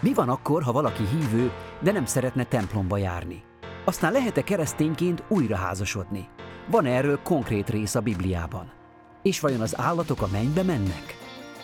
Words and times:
Mi 0.00 0.14
van 0.14 0.28
akkor, 0.28 0.62
ha 0.62 0.72
valaki 0.72 1.02
hívő, 1.06 1.52
de 1.80 1.92
nem 1.92 2.04
szeretne 2.04 2.44
templomba 2.44 2.96
járni? 2.96 3.42
Aztán 3.84 4.12
lehet-e 4.12 4.42
keresztényként 4.42 5.22
újra 5.28 5.56
házasodni? 5.56 6.28
Van 6.70 6.84
-e 6.84 6.90
erről 6.90 7.20
konkrét 7.22 7.70
rész 7.70 7.94
a 7.94 8.00
Bibliában? 8.00 8.72
És 9.22 9.40
vajon 9.40 9.60
az 9.60 9.78
állatok 9.78 10.22
a 10.22 10.28
mennybe 10.32 10.62
mennek? 10.62 11.16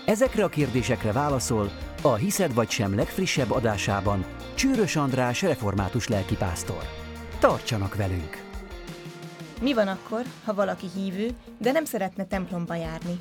Ezekre 0.06 0.44
a 0.44 0.48
kérdésekre 0.48 1.12
válaszol 1.12 1.70
a 2.02 2.14
Hiszed 2.14 2.54
vagy 2.54 2.70
sem 2.70 2.94
legfrissebb 2.94 3.50
adásában 3.50 4.24
Csűrös 4.54 4.96
András 4.96 5.42
református 5.42 6.08
lelkipásztor. 6.08 6.82
Tartsanak 7.38 7.94
velünk! 7.94 8.42
Mi 9.60 9.74
van 9.74 9.88
akkor, 9.88 10.22
ha 10.44 10.54
valaki 10.54 10.86
hívő, 10.94 11.30
de 11.58 11.72
nem 11.72 11.84
szeretne 11.84 12.24
templomba 12.24 12.74
járni? 12.74 13.20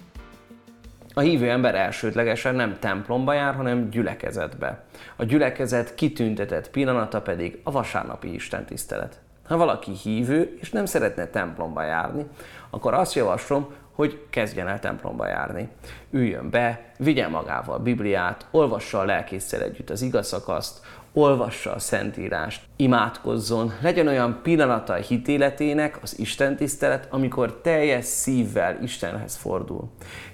A 1.13 1.19
hívő 1.19 1.49
ember 1.49 1.75
elsődlegesen 1.75 2.55
nem 2.55 2.77
templomba 2.79 3.33
jár, 3.33 3.55
hanem 3.55 3.89
gyülekezetbe. 3.89 4.83
A 5.15 5.23
gyülekezet 5.23 5.95
kitüntetett 5.95 6.69
pillanata 6.69 7.21
pedig 7.21 7.59
a 7.63 7.71
vasárnapi 7.71 8.33
istentisztelet. 8.33 9.19
Ha 9.47 9.57
valaki 9.57 9.91
hívő 9.91 10.57
és 10.61 10.69
nem 10.69 10.85
szeretne 10.85 11.27
templomba 11.27 11.83
járni, 11.83 12.25
akkor 12.69 12.93
azt 12.93 13.13
javaslom, 13.13 13.73
hogy 13.91 14.21
kezdjen 14.29 14.67
el 14.67 14.79
templomba 14.79 15.27
járni. 15.27 15.69
Üljön 16.11 16.49
be, 16.49 16.91
vigyen 16.97 17.31
magával 17.31 17.79
Bibliát, 17.79 18.47
olvassa 18.51 18.99
a 18.99 19.05
lelkészsel 19.05 19.61
együtt 19.61 19.89
az 19.89 20.01
igazakaszt, 20.01 20.85
olvassa 21.13 21.73
a 21.73 21.79
Szentírást, 21.79 22.61
imádkozzon, 22.75 23.73
legyen 23.81 24.07
olyan 24.07 24.39
pillanata 24.43 24.93
a 24.93 24.97
hitéletének, 24.97 25.97
az 26.01 26.19
Isten 26.19 26.55
tisztelet, 26.55 27.07
amikor 27.09 27.61
teljes 27.61 28.05
szívvel 28.05 28.79
Istenhez 28.83 29.35
fordul. 29.35 29.89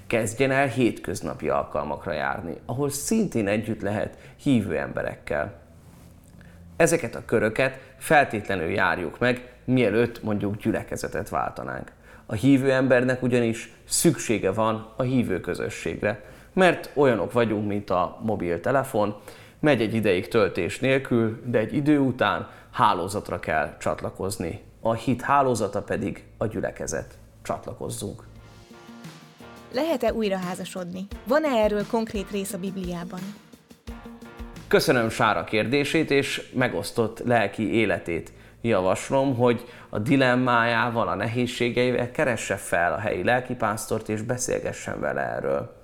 Kezdjen 0.08 0.52
el 0.52 0.68
hétköznapi 0.68 1.50
alkalmakra 1.50 2.12
járni, 2.12 2.54
ahol 2.66 2.90
szintén 2.90 3.48
együtt 3.48 3.82
lehet 3.82 4.18
hívő 4.42 4.78
emberekkel. 4.78 5.54
Ezeket 6.76 7.16
a 7.16 7.26
köröket 7.26 7.80
feltétlenül 7.98 8.70
járjuk 8.70 9.20
meg, 9.20 9.54
mielőtt 9.66 10.24
mondjuk 10.24 10.56
gyülekezetet 10.58 11.30
váltanánk. 11.30 11.92
A 12.26 12.34
hívő 12.34 12.72
embernek 12.72 13.24
ugyanis 13.24 13.74
szüksége 13.88 14.52
van 14.52 14.94
a 14.96 15.02
hívő 15.02 15.40
közösségre, 15.40 16.24
mert 16.54 16.90
olyanok 16.94 17.32
vagyunk, 17.32 17.68
mint 17.68 17.90
a 17.90 18.20
mobiltelefon, 18.22 19.16
megy 19.60 19.82
egy 19.82 19.94
ideig 19.94 20.28
töltés 20.28 20.80
nélkül, 20.80 21.42
de 21.46 21.58
egy 21.58 21.74
idő 21.74 22.00
után 22.00 22.50
hálózatra 22.72 23.40
kell 23.40 23.78
csatlakozni. 23.80 24.62
A 24.82 24.94
hit 24.94 25.22
hálózata 25.22 25.82
pedig 25.82 26.24
a 26.38 26.46
gyülekezet. 26.46 27.18
Csatlakozzunk! 27.42 28.24
Lehet-e 29.74 30.14
újra 30.14 30.38
házasodni? 30.38 31.08
Van-e 31.24 31.48
erről 31.48 31.88
konkrét 31.88 32.32
rész 32.32 32.54
a 32.54 32.58
Bibliában? 32.58 33.20
Köszönöm 34.68 35.10
Sára 35.10 35.44
kérdését 35.44 36.12
és 36.12 36.52
megosztott 36.54 37.20
lelki 37.20 37.74
életét. 37.74 38.32
Javaslom, 38.62 39.36
hogy 39.36 39.66
a 39.90 40.00
dilemmájával, 40.00 41.08
a 41.08 41.16
nehézségeivel 41.16 42.12
keresse 42.12 42.56
fel 42.56 42.94
a 42.94 42.98
helyi 42.98 43.24
lelkipásztort 43.24 44.10
és 44.10 44.22
beszélgessen 44.22 45.00
vele 45.00 45.22
erről. 45.22 45.76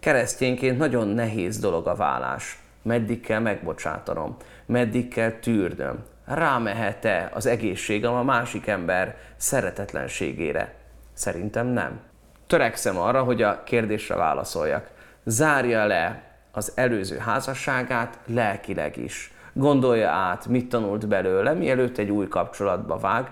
Keresztényként 0.00 0.78
nagyon 0.78 1.08
nehéz 1.08 1.58
dolog 1.58 1.86
a 1.86 1.94
vállás 1.94 2.58
meddig 2.82 3.20
kell 3.20 3.40
megbocsátanom, 3.40 4.36
meddig 4.66 5.08
kell 5.08 5.30
tűrnöm, 5.30 6.04
rámehet-e 6.24 7.30
az 7.34 7.46
egészségem 7.46 8.12
a 8.12 8.22
másik 8.22 8.66
ember 8.66 9.16
szeretetlenségére? 9.36 10.74
Szerintem 11.12 11.66
nem. 11.66 12.00
Törekszem 12.46 12.98
arra, 12.98 13.22
hogy 13.22 13.42
a 13.42 13.62
kérdésre 13.64 14.14
válaszoljak. 14.14 14.90
Zárja 15.24 15.86
le 15.86 16.22
az 16.52 16.72
előző 16.74 17.16
házasságát 17.16 18.18
lelkileg 18.26 18.96
is. 18.96 19.32
Gondolja 19.52 20.10
át, 20.10 20.46
mit 20.46 20.68
tanult 20.68 21.08
belőle, 21.08 21.52
mielőtt 21.52 21.98
egy 21.98 22.10
új 22.10 22.28
kapcsolatba 22.28 22.98
vág, 22.98 23.30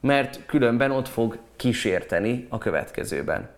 mert 0.00 0.46
különben 0.46 0.90
ott 0.90 1.08
fog 1.08 1.38
kísérteni 1.56 2.46
a 2.48 2.58
következőben. 2.58 3.48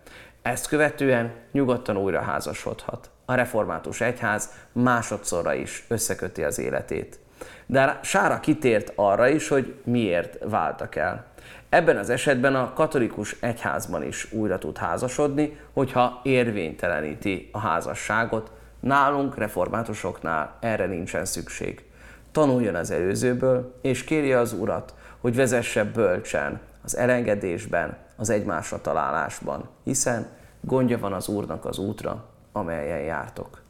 Ezt 0.43 0.69
követően 0.69 1.33
nyugodtan 1.53 1.97
újra 1.97 2.21
házasodhat 2.21 3.11
a 3.33 3.35
református 3.35 4.01
egyház 4.01 4.51
másodszorra 4.73 5.55
is 5.55 5.85
összeköti 5.89 6.43
az 6.43 6.59
életét. 6.59 7.19
De 7.67 7.99
Sára 8.03 8.41
kitért 8.41 8.93
arra 8.95 9.29
is, 9.29 9.49
hogy 9.49 9.75
miért 9.85 10.39
váltak 10.45 10.97
el. 10.97 11.25
Ebben 11.69 11.97
az 11.97 12.11
esetben 12.11 12.55
a 12.55 12.73
katolikus 12.73 13.37
egyházban 13.41 14.03
is 14.03 14.33
újra 14.33 14.59
tud 14.59 14.77
házasodni, 14.77 15.61
hogyha 15.73 16.21
érvényteleníti 16.23 17.49
a 17.53 17.59
házasságot. 17.59 18.51
Nálunk, 18.81 19.37
reformátusoknál 19.37 20.57
erre 20.61 20.87
nincsen 20.87 21.25
szükség. 21.25 21.85
Tanuljon 22.33 22.75
az 22.75 22.91
előzőből, 22.91 23.79
és 23.83 24.05
kérje 24.05 24.39
az 24.39 24.53
Urat, 24.53 24.95
hogy 25.21 25.37
vezesse 25.37 25.85
bölcsen 25.85 26.61
az 26.85 26.97
elengedésben, 26.97 27.97
az 28.17 28.31
egymásra 28.31 28.81
találásban, 28.81 29.69
hiszen 29.85 30.27
gondja 30.61 30.99
van 30.99 31.13
az 31.13 31.29
Úrnak 31.29 31.65
az 31.65 31.79
útra, 31.79 32.32
amelyen 32.53 33.01
jártok. 33.01 33.63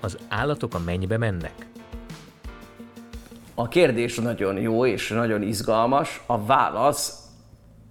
Az 0.00 0.18
állatok 0.28 0.74
a 0.74 0.78
mennybe 0.78 1.18
mennek? 1.18 1.68
A 3.54 3.68
kérdés 3.68 4.18
nagyon 4.18 4.56
jó 4.56 4.86
és 4.86 5.08
nagyon 5.08 5.42
izgalmas, 5.42 6.22
a 6.26 6.44
válasz 6.44 7.20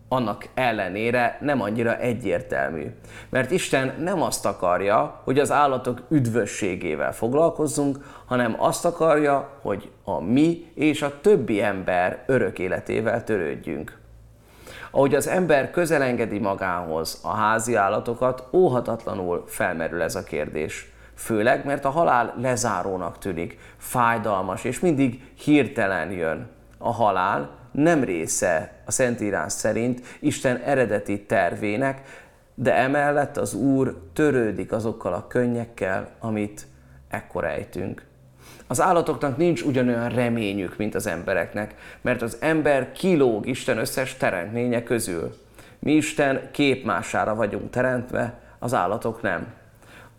annak 0.08 0.48
ellenére 0.54 1.38
nem 1.42 1.62
annyira 1.62 1.98
egyértelmű. 1.98 2.86
Mert 3.30 3.52
Isten 3.52 3.96
nem 4.00 4.22
azt 4.22 4.46
akarja, 4.46 5.22
hogy 5.24 5.40
az 5.40 5.52
állatok 5.52 6.02
üdvösségével 6.10 7.14
foglalkozzunk, 7.14 7.98
hanem 8.26 8.56
azt 8.58 8.86
akarja, 8.86 9.60
hogy 9.62 9.92
a 10.04 10.22
mi 10.22 10.72
és 10.74 11.02
a 11.02 11.22
többi 11.22 11.62
ember 11.62 12.24
örök 12.28 12.60
életével 12.60 13.24
törődjünk. 13.24 13.99
Ahogy 14.92 15.16
az 15.16 15.28
ember 15.28 15.72
közelengedi 15.72 16.40
magához 16.40 17.20
a 17.24 17.36
házi 17.36 17.76
állatokat, 17.76 18.48
óhatatlanul 18.54 19.44
felmerül 19.48 20.02
ez 20.02 20.16
a 20.16 20.24
kérdés. 20.24 20.92
Főleg, 21.16 21.66
mert 21.66 21.86
a 21.86 21.90
halál 21.90 22.34
lezárónak 22.38 23.18
tűnik, 23.18 23.58
fájdalmas, 23.78 24.64
és 24.64 24.80
mindig 24.80 25.32
hirtelen 25.36 26.12
jön. 26.12 26.48
A 26.78 26.92
halál 26.92 27.50
nem 27.72 28.04
része 28.04 28.72
a 28.86 28.92
Szentírás 28.92 29.54
szerint 29.54 30.02
Isten 30.20 30.58
eredeti 30.58 31.26
tervének, 31.26 32.02
de 32.56 32.76
emellett 32.76 33.38
az 33.38 33.54
Úr 33.54 33.98
törődik 34.14 34.72
azokkal 34.72 35.14
a 35.14 35.28
könnyekkel, 35.28 36.10
amit 36.20 36.68
ekkor 37.10 37.46
ejtünk. 37.46 38.09
Az 38.68 38.82
állatoknak 38.82 39.38
nincs 39.38 39.62
ugyanolyan 39.62 40.10
reményük, 40.10 40.78
mint 40.78 40.96
az 40.96 41.08
embereknek, 41.08 41.76
mert 42.02 42.22
az 42.22 42.38
ember 42.40 42.92
kilóg 42.92 43.48
Isten 43.48 43.78
összes 43.78 44.18
teremtménye 44.18 44.84
közül. 44.84 45.36
Mi 45.80 45.92
Isten 45.92 46.50
képmására 46.52 47.36
vagyunk 47.36 47.70
teremtve, 47.70 48.40
az 48.60 48.74
állatok 48.74 49.22
nem. 49.22 49.54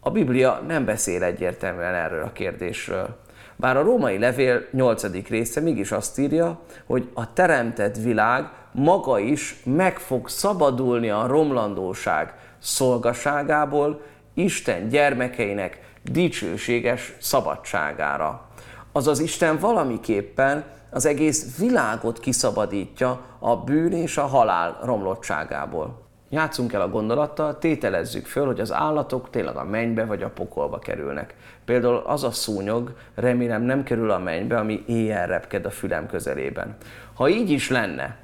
A 0.01 0.11
Biblia 0.11 0.63
nem 0.67 0.85
beszél 0.85 1.23
egyértelműen 1.23 1.95
erről 1.95 2.23
a 2.23 2.33
kérdésről. 2.33 3.17
Bár 3.57 3.77
a 3.77 3.83
római 3.83 4.19
levél 4.19 4.67
8. 4.73 5.29
része 5.29 5.61
mégis 5.61 5.93
azt 5.93 6.19
írja, 6.19 6.61
hogy 6.87 7.09
a 7.15 7.33
teremtett 7.33 7.97
világ 7.97 8.49
maga 8.73 9.19
is 9.19 9.57
meg 9.65 9.99
fog 9.99 10.29
szabadulni 10.29 11.11
a 11.11 11.27
romlandóság 11.27 12.35
szolgaságából, 12.59 14.03
Isten 14.35 14.89
gyermekeinek 14.89 15.90
dicsőséges 16.05 17.15
szabadságára. 17.19 18.49
Azaz 18.93 19.19
Isten 19.19 19.59
valamiképpen 19.59 20.65
az 20.91 21.07
egész 21.07 21.59
világot 21.59 22.21
kiszabadítja 22.21 23.21
a 23.39 23.57
bűn 23.57 23.93
és 23.93 24.17
a 24.17 24.27
halál 24.27 24.79
romlottságából. 24.85 26.09
Játszunk 26.33 26.73
el 26.73 26.81
a 26.81 26.89
gondolattal, 26.89 27.59
tételezzük 27.59 28.27
föl, 28.27 28.47
hogy 28.47 28.61
az 28.61 28.73
állatok 28.73 29.31
tényleg 29.31 29.57
a 29.57 29.65
mennybe 29.65 30.05
vagy 30.05 30.23
a 30.23 30.29
pokolba 30.29 30.79
kerülnek. 30.79 31.35
Például 31.65 32.03
az 32.07 32.25
a 32.25 32.31
szúnyog, 32.31 32.95
remélem 33.15 33.63
nem 33.63 33.83
kerül 33.83 34.11
a 34.11 34.19
mennybe, 34.19 34.59
ami 34.59 34.85
éjjel 34.87 35.27
repked 35.27 35.65
a 35.65 35.71
fülem 35.71 36.07
közelében. 36.07 36.77
Ha 37.15 37.29
így 37.29 37.51
is 37.51 37.71
lenne, 37.71 38.17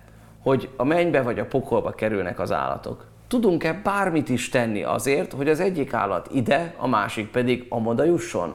hogy 0.43 0.69
a 0.77 0.85
mennybe 0.85 1.23
vagy 1.23 1.39
a 1.39 1.47
pokolba 1.47 1.91
kerülnek 1.91 2.39
az 2.39 2.53
állatok, 2.53 3.05
Tudunk-e 3.29 3.73
bármit 3.73 4.29
is 4.29 4.49
tenni 4.49 4.83
azért, 4.83 5.33
hogy 5.33 5.49
az 5.49 5.61
egyik 5.61 5.93
állat 5.93 6.29
ide, 6.33 6.75
a 6.77 6.89
másik 6.89 7.29
pedig 7.29 7.67
amoda 7.69 8.05
jusson? 8.05 8.55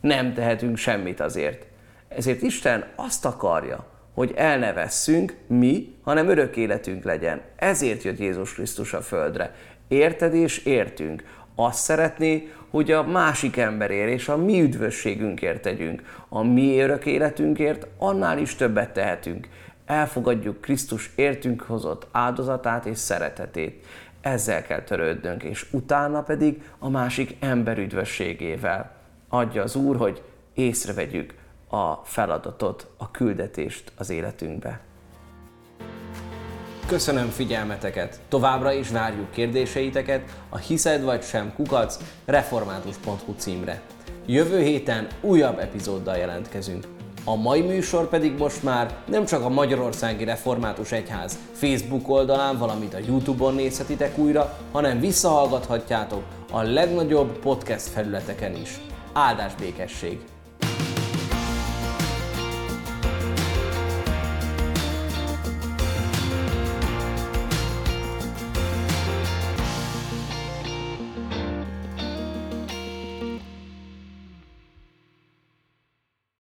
Nem 0.00 0.34
tehetünk 0.34 0.76
semmit 0.76 1.20
azért. 1.20 1.66
Ezért 2.08 2.42
Isten 2.42 2.84
azt 2.96 3.24
akarja, 3.24 3.86
hogy 4.14 4.32
elnevesszünk 4.36 5.36
mi, 5.46 5.94
hanem 6.02 6.28
örök 6.28 6.56
életünk 6.56 7.04
legyen. 7.04 7.40
Ezért 7.56 8.02
jött 8.02 8.18
Jézus 8.18 8.54
Krisztus 8.54 8.92
a 8.92 9.00
földre. 9.00 9.54
Érted 9.88 10.34
és 10.34 10.58
értünk. 10.58 11.24
Azt 11.54 11.78
szeretné, 11.78 12.48
hogy 12.70 12.90
a 12.90 13.02
másik 13.02 13.56
emberért 13.56 14.10
és 14.10 14.28
a 14.28 14.36
mi 14.36 14.60
üdvösségünkért 14.60 15.62
tegyünk. 15.62 16.02
A 16.28 16.42
mi 16.42 16.80
örök 16.80 17.06
életünkért 17.06 17.86
annál 17.98 18.38
is 18.38 18.54
többet 18.54 18.92
tehetünk 18.92 19.48
elfogadjuk 19.86 20.60
Krisztus 20.60 21.10
értünk 21.14 21.62
hozott 21.62 22.06
áldozatát 22.10 22.86
és 22.86 22.98
szeretetét. 22.98 23.86
Ezzel 24.20 24.62
kell 24.62 24.82
törődnünk, 24.82 25.42
és 25.42 25.66
utána 25.70 26.22
pedig 26.22 26.62
a 26.78 26.88
másik 26.88 27.36
ember 27.40 27.78
üdvösségével. 27.78 28.94
Adja 29.28 29.62
az 29.62 29.76
Úr, 29.76 29.96
hogy 29.96 30.22
észrevegyük 30.54 31.34
a 31.68 31.94
feladatot, 31.94 32.86
a 32.96 33.10
küldetést 33.10 33.92
az 33.96 34.10
életünkbe. 34.10 34.80
Köszönöm 36.86 37.28
figyelmeteket! 37.28 38.20
Továbbra 38.28 38.72
is 38.72 38.90
várjuk 38.90 39.30
kérdéseiteket 39.30 40.36
a 40.48 40.56
hiszed 40.56 41.02
vagy 41.02 41.22
sem 41.22 41.52
kukac 41.54 41.98
református.hu 42.24 43.34
címre. 43.36 43.80
Jövő 44.26 44.60
héten 44.60 45.06
újabb 45.20 45.58
epizóddal 45.58 46.16
jelentkezünk. 46.16 46.86
A 47.24 47.36
mai 47.36 47.60
műsor 47.60 48.08
pedig 48.08 48.38
most 48.38 48.62
már 48.62 48.94
nem 49.06 49.24
csak 49.24 49.42
a 49.42 49.48
Magyarországi 49.48 50.24
Református 50.24 50.92
Egyház 50.92 51.38
Facebook 51.52 52.08
oldalán, 52.08 52.58
valamint 52.58 52.94
a 52.94 52.98
Youtube-on 53.06 53.54
nézhetitek 53.54 54.18
újra, 54.18 54.58
hanem 54.72 55.00
visszahallgathatjátok 55.00 56.22
a 56.50 56.62
legnagyobb 56.62 57.38
podcast 57.38 57.88
felületeken 57.88 58.56
is. 58.56 58.80
Áldás 59.12 59.54
békesség! 59.54 60.31